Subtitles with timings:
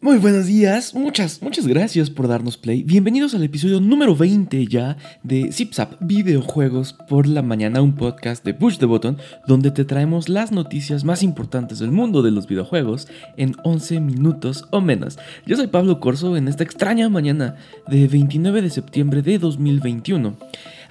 [0.00, 2.84] Muy buenos días, muchas, muchas gracias por darnos play.
[2.84, 8.54] Bienvenidos al episodio número 20 ya de ZipZap Videojuegos por la mañana, un podcast de
[8.54, 13.08] Push the Button donde te traemos las noticias más importantes del mundo de los videojuegos
[13.36, 15.18] en 11 minutos o menos.
[15.46, 17.56] Yo soy Pablo Corso en esta extraña mañana
[17.88, 20.36] de 29 de septiembre de 2021.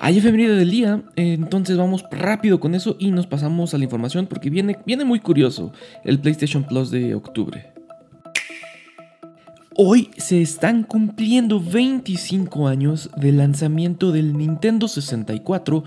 [0.00, 4.26] Hay efeméride del día, entonces vamos rápido con eso y nos pasamos a la información
[4.26, 5.72] porque viene, viene muy curioso
[6.04, 7.73] el PlayStation Plus de octubre.
[9.76, 15.82] Hoy se están cumpliendo 25 años del lanzamiento del Nintendo 64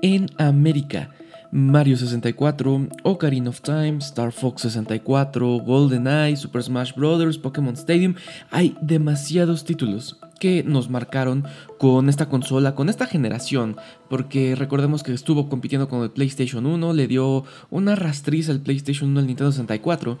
[0.00, 1.10] en América.
[1.50, 8.14] Mario 64, Ocarina of Time, Star Fox 64, GoldenEye, Super Smash Bros., Pokémon Stadium.
[8.52, 11.44] Hay demasiados títulos que nos marcaron
[11.78, 13.76] con esta consola, con esta generación,
[14.08, 19.10] porque recordemos que estuvo compitiendo con el PlayStation 1, le dio una rastriz al PlayStation
[19.10, 20.18] 1 al Nintendo 64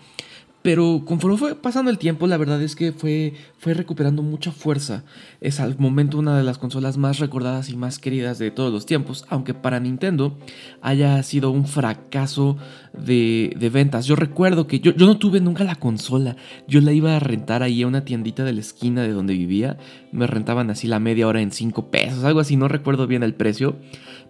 [0.62, 5.04] pero conforme fue pasando el tiempo, la verdad es que fue, fue recuperando mucha fuerza.
[5.40, 8.86] Es al momento una de las consolas más recordadas y más queridas de todos los
[8.86, 10.38] tiempos, aunque para Nintendo
[10.80, 12.56] haya sido un fracaso
[12.92, 14.06] de, de ventas.
[14.06, 16.36] Yo recuerdo que yo, yo, no tuve nunca la consola,
[16.68, 19.78] yo la iba a rentar ahí a una tiendita de la esquina de donde vivía.
[20.12, 23.34] Me rentaban así la media hora en 5 pesos, algo así, no recuerdo bien el
[23.34, 23.76] precio.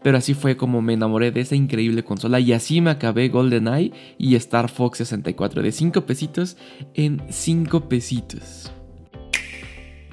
[0.02, 3.92] Pero así fue como me enamoré de esa increíble consola y así me acabé GoldenEye
[4.18, 6.56] y Star Fox 64 de 5 pesitos
[6.94, 8.72] en 5 pesitos.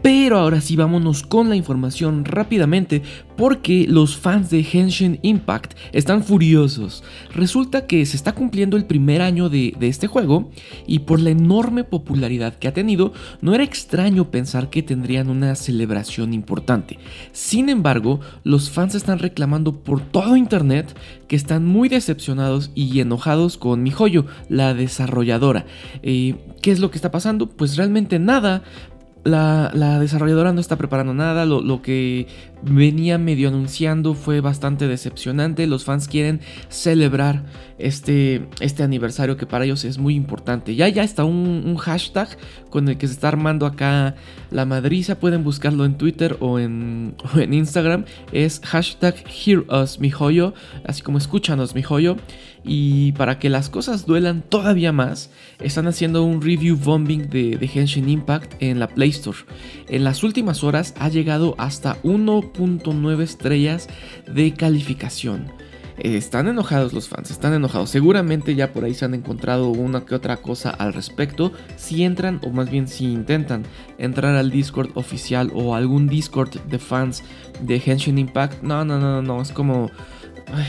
[0.02, 3.02] Pero ahora sí vámonos con la información rápidamente
[3.36, 7.04] porque los fans de Henshin Impact están furiosos.
[7.34, 10.52] Resulta que se está cumpliendo el primer año de, este juego
[10.86, 15.56] y por la enorme popularidad que ha tenido no era extraño pensar que tendrían una
[15.56, 17.00] celebración importante.
[17.32, 20.96] Sin embargo, los fans están reclamando por todo internet
[21.28, 25.66] que están muy decepcionados y enojados con MiHoYo, la desarrolladora.
[26.04, 27.48] Eh, ¿Qué es lo que está pasando?
[27.48, 28.64] Pues realmente nada
[29.24, 32.28] la, desarrolladora no está preparando nada, lo, que
[32.62, 37.46] venía medio anunciando fue bastante decepcionante, los fans quieren celebrar
[37.78, 40.76] este, este aniversario que para ellos es muy importante.
[40.76, 42.38] Ya, ya está un, hashtag
[42.70, 44.16] con el que se está armando acá
[44.52, 50.54] la madriza, pueden buscarlo en Twitter o en, Instagram, es hashtag Hear Us Mi Joyo,
[50.84, 52.18] así como escúchanos Mi Joyo.
[52.66, 55.32] Y para que las cosas duelan todavía más,
[55.62, 59.38] están haciendo un review bombing de, de Henshin Impact en la Play Store.
[59.88, 61.98] En las últimas horas ha llegado hasta
[62.54, 63.88] 1.9 estrellas
[64.28, 65.52] de calificación.
[65.98, 67.90] Están enojados los fans, están enojados.
[67.90, 71.52] Seguramente ya por ahí se han encontrado una que otra cosa al respecto.
[71.76, 73.64] Si entran, o más bien si intentan
[73.98, 77.24] entrar al Discord oficial o algún Discord de fans
[77.62, 79.92] de Henshin Impact, no, no, no, no, es como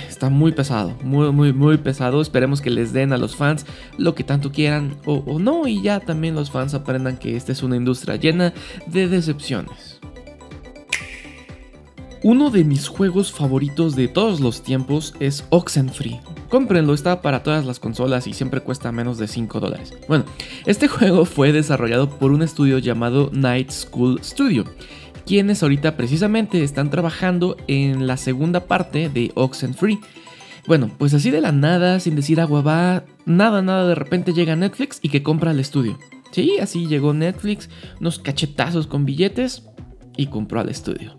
[0.09, 2.21] está muy pesado, muy, muy, muy pesado.
[2.21, 3.67] Esperemos que les den a los fans
[3.99, 7.63] lo que tanto quieran o, no, y ya también los fans aprendan que esta es
[7.63, 8.53] una industria llena
[8.87, 10.00] de decepciones.
[12.23, 16.21] Uno de mis juegos favoritos de todos los tiempos es Oxenfree.
[16.51, 19.95] Cómprenlo, está para todas las consolas y siempre cuesta menos de 5 dólares.
[20.07, 20.27] Bueno,
[20.67, 24.65] este juego fue desarrollado por un estudio llamado Night School Studio
[25.25, 30.01] quienes ahorita precisamente están trabajando en la segunda parte de Oxenfree.
[30.67, 34.57] Bueno, pues así de la nada, sin decir agua va, nada, nada, de repente llega
[34.57, 35.99] Netflix y que compra el estudio.
[36.33, 37.69] Sí, así llegó Netflix,
[38.01, 39.63] unos cachetazos con billetes
[40.16, 41.19] y compró al estudio.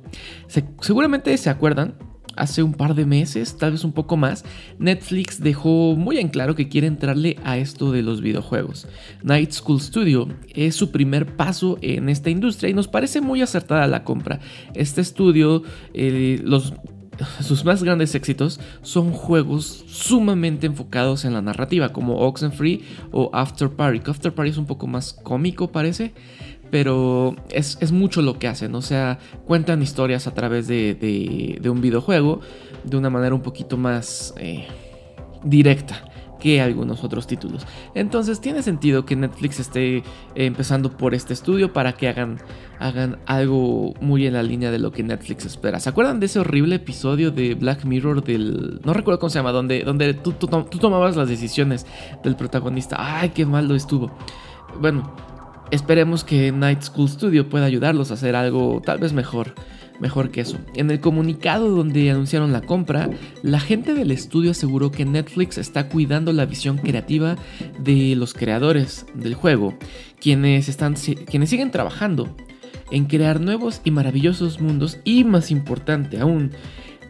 [0.82, 1.96] seguramente se acuerdan
[2.36, 4.46] hace un par de meses, tal vez un poco más,
[4.80, 8.88] Netflix dejó muy en claro que quiere entrarle a esto de los videojuegos.
[9.24, 13.88] Night School Studio es su primer paso en esta industria y nos parece muy acertada
[13.88, 14.40] la compra.
[14.74, 15.64] Este estudio,
[15.94, 16.74] eh, los
[17.42, 22.82] sus más grandes éxitos son juegos sumamente enfocados en la narrativa, como Oxenfree
[23.12, 24.02] o After Party.
[24.10, 26.14] After Party es un poco más cómico, parece
[26.72, 32.40] pero es, mucho lo que hacen, o sea, cuentan historias a través de, un videojuego
[32.86, 34.68] de una manera un poquito más eh,
[35.44, 36.06] directa
[36.40, 37.68] que algunos otros títulos.
[37.94, 40.02] Entonces tiene sentido que Netflix esté
[40.34, 42.40] empezando por este estudio para que hagan,
[42.80, 45.80] hagan algo muy en la línea de lo que Netflix espera.
[45.80, 48.82] ¿Se acuerdan de ese horrible episodio de Black Mirror del...
[48.84, 50.48] no recuerdo cómo se llama, donde, donde tú, tú
[50.80, 51.86] tomabas las decisiones
[52.24, 52.96] del protagonista?
[52.98, 54.12] ¡Ay, qué malo estuvo!
[54.80, 55.14] Bueno,
[55.72, 59.56] Esperemos que Night School Studio pueda ayudarlos a hacer algo tal vez mejor,
[60.02, 60.58] mejor que eso.
[60.76, 63.10] En el comunicado donde anunciaron la compra,
[63.42, 67.38] la gente del estudio aseguró que Netflix está cuidando la visión creativa
[67.80, 69.74] de los creadores del juego,
[70.20, 72.36] quienes, están, quienes siguen trabajando
[72.92, 76.52] en crear nuevos y maravillosos mundos y más importante aún,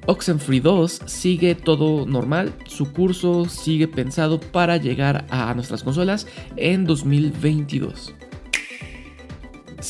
[0.06, 6.28] Oxenfree 2 sigue todo normal, su curso sigue pensado para llegar a nuestras consolas
[6.58, 8.14] en 2022.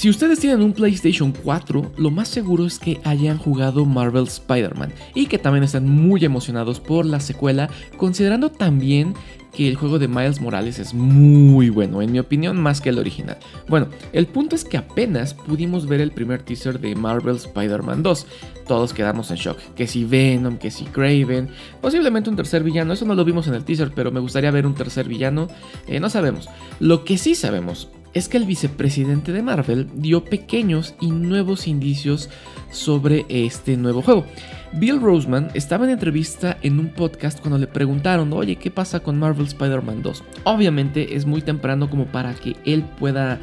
[0.01, 4.91] Si ustedes tienen un PlayStation 4, lo más seguro es que hayan jugado Marvel Spider-Man
[5.13, 9.13] y que también están muy emocionados por la secuela, considerando también
[9.53, 12.97] que el juego de Miles Morales es muy bueno, en mi opinión, más que el
[12.97, 13.37] original.
[13.67, 18.27] Bueno, el punto es que apenas pudimos ver el primer teaser de Marvel Spider-Man 2.
[18.67, 19.59] Todos quedamos en shock.
[19.75, 21.49] Que si Venom, que si Craven,
[21.79, 22.93] posiblemente un tercer villano.
[22.93, 25.47] Eso no lo vimos en el teaser, pero me gustaría ver un tercer villano.
[25.85, 26.49] Eh, no sabemos.
[26.79, 32.29] Lo que sí sabemos es que el vicepresidente de Marvel dio pequeños y nuevos indicios
[32.71, 34.25] sobre este nuevo juego.
[34.73, 39.19] Bill Roseman estaba en entrevista en un podcast cuando le preguntaron, oye, ¿qué pasa con
[39.19, 40.23] Marvel Spider-Man 2?
[40.45, 43.39] Obviamente es muy temprano como para que él pueda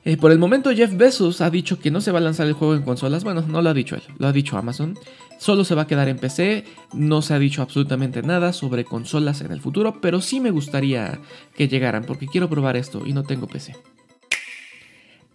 [0.07, 2.53] Eh, por el momento Jeff Bezos ha dicho que no se va a lanzar el
[2.53, 3.23] juego en consolas.
[3.23, 4.97] Bueno, no lo ha dicho él, lo ha dicho Amazon.
[5.39, 6.63] Solo se va a quedar en PC.
[6.93, 11.19] No se ha dicho absolutamente nada sobre consolas en el futuro, pero sí me gustaría
[11.55, 13.75] que llegaran porque quiero probar esto y no tengo PC.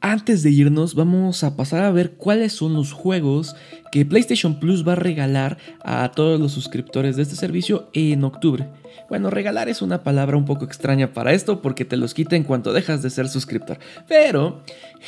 [0.02, 3.55] Antes de irnos, vamos a pasar a ver cuáles son los juegos
[3.93, 8.67] que PlayStation Plus va a regalar a todos los suscriptores de este servicio en octubre.
[9.11, 12.44] Bueno, regalar es una palabra un poco extraña para esto porque te los quita en
[12.44, 13.79] cuanto dejas de ser suscriptor.
[14.08, 14.62] Pero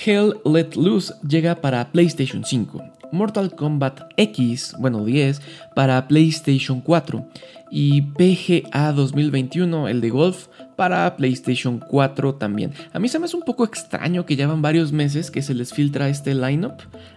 [0.04, 5.40] Hell Let Loose llega para PlayStation 5, Mortal Kombat X, bueno 10,
[5.74, 7.26] para PlayStation 4
[7.74, 12.74] y PGA 2021, el de golf, para PlayStation 4 también.
[12.92, 15.72] A mí se me hace un poco extraño que llevan varios meses que se les
[15.72, 16.74] filtra este lineup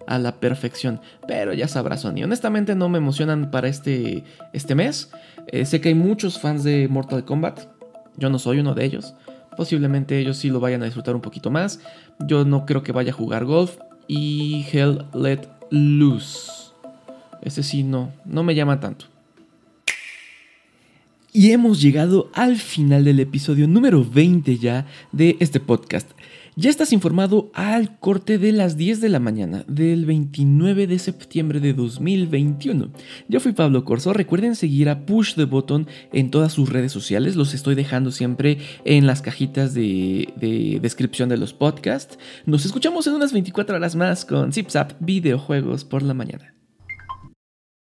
[0.08, 2.24] a la perfección, pero ya sabrá Sony.
[2.24, 4.24] Honestamente no me emocionan para este,
[4.54, 5.12] este mes.
[5.48, 7.66] Eh, sé que hay muchos fans de Mortal Kombat,
[8.16, 9.14] yo no soy uno de ellos.
[9.58, 11.82] Posiblemente ellos sí lo vayan a disfrutar un poquito más.
[12.20, 13.78] Yo no creo que vaya a jugar golf.
[14.08, 16.50] Y Hell Let Loose.
[17.42, 19.08] Ese sí no, no me llama tanto.
[21.38, 26.10] Y hemos llegado al final del episodio número 20 ya de este podcast.
[26.56, 31.60] Ya estás informado al corte de las 10 de la mañana del 29 de septiembre
[31.60, 32.90] de 2021.
[33.28, 34.14] Yo fui Pablo Corso.
[34.14, 37.36] Recuerden seguir a Push the Button en todas sus redes sociales.
[37.36, 42.18] Los estoy dejando siempre en las cajitas de, de descripción de los podcasts.
[42.46, 46.55] Nos escuchamos en unas 24 horas más con ZipZap Videojuegos por la mañana.